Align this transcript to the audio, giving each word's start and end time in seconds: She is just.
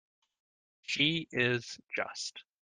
She 0.81 1.27
is 1.31 1.77
just. 1.95 2.43